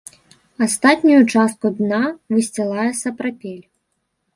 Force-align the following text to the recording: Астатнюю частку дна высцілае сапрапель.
Астатнюю 0.65 1.21
частку 1.33 1.73
дна 1.77 2.03
высцілае 2.37 2.91
сапрапель. 3.05 3.59